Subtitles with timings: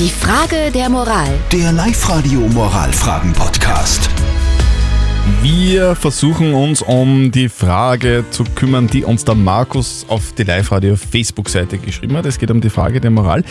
[0.00, 1.28] Die Frage der Moral.
[1.52, 4.08] Der Live-Radio Moralfragen-Podcast.
[5.42, 10.96] Wir versuchen uns um die Frage zu kümmern, die uns der Markus auf die Live-Radio
[10.96, 12.24] Facebook-Seite geschrieben hat.
[12.24, 13.44] Es geht um die Frage der Moral.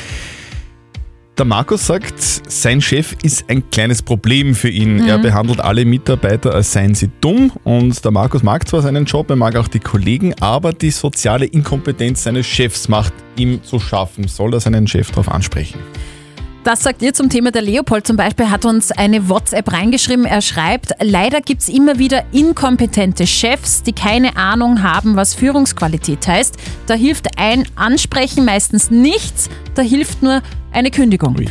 [1.38, 5.08] Der Markus sagt, sein Chef ist ein kleines Problem für ihn.
[5.08, 7.52] Er behandelt alle Mitarbeiter, als seien sie dumm.
[7.64, 11.46] Und der Markus mag zwar seinen Job, er mag auch die Kollegen, aber die soziale
[11.46, 14.28] Inkompetenz seines Chefs macht ihm zu schaffen.
[14.28, 15.78] Soll er seinen Chef darauf ansprechen?
[16.66, 20.26] Das sagt ihr zum Thema der Leopold zum Beispiel, hat uns eine WhatsApp reingeschrieben.
[20.26, 26.28] Er schreibt, leider gibt es immer wieder inkompetente Chefs, die keine Ahnung haben, was Führungsqualität
[26.28, 26.58] heißt.
[26.86, 30.42] Da hilft ein Ansprechen meistens nichts, da hilft nur
[30.74, 31.38] eine Kündigung.
[31.38, 31.48] Ui.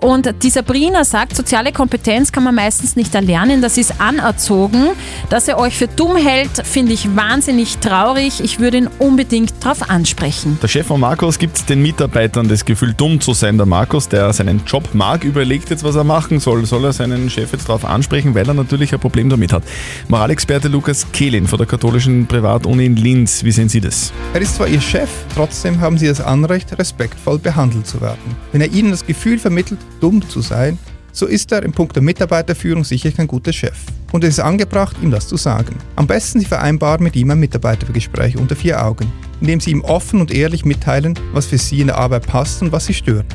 [0.00, 4.90] Und die Sabrina sagt, soziale Kompetenz kann man meistens nicht erlernen, das ist anerzogen.
[5.28, 8.40] Dass er euch für dumm hält, finde ich wahnsinnig traurig.
[8.40, 10.56] Ich würde ihn unbedingt darauf ansprechen.
[10.62, 13.56] Der Chef von Markus gibt den Mitarbeitern das Gefühl, dumm zu sein.
[13.56, 16.64] Der Markus, der seinen Job mag, überlegt jetzt, was er machen soll.
[16.64, 19.64] Soll er seinen Chef jetzt darauf ansprechen, weil er natürlich ein Problem damit hat.
[20.06, 23.42] Moralexperte Lukas Kehlin von der katholischen Privatuni in Linz.
[23.42, 24.12] Wie sehen Sie das?
[24.32, 28.36] Er ist zwar Ihr Chef, trotzdem haben Sie das Anrecht, respektvoll behandelt zu werden.
[28.52, 30.78] Wenn er Ihnen das Gefühl vermittelt, dumm zu sein,
[31.12, 33.76] so ist er in puncto Mitarbeiterführung sicher kein guter Chef.
[34.12, 35.76] Und es ist angebracht, ihm das zu sagen.
[35.96, 40.20] Am besten Sie vereinbaren mit ihm ein Mitarbeitergespräch unter vier Augen, indem Sie ihm offen
[40.20, 43.26] und ehrlich mitteilen, was für Sie in der Arbeit passt und was Sie stört.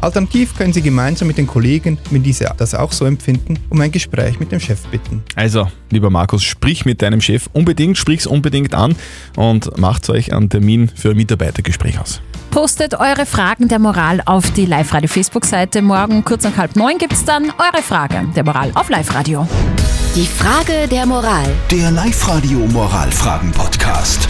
[0.00, 3.90] Alternativ können Sie gemeinsam mit den Kollegen, wenn diese das auch so empfinden, um ein
[3.90, 5.22] Gespräch mit dem Chef bitten.
[5.34, 8.94] Also, lieber Markus, sprich mit deinem Chef unbedingt, sprich's unbedingt an
[9.36, 12.20] und macht euch einen Termin für ein Mitarbeitergespräch aus.
[12.50, 15.82] Postet eure Fragen der Moral auf die Live-Radio Facebook-Seite.
[15.82, 19.46] Morgen kurz nach halb neun gibt es dann eure Frage der Moral auf Live-Radio.
[20.14, 21.46] Die Frage der Moral.
[21.70, 24.28] Der Live-Radio Moralfragen-Podcast.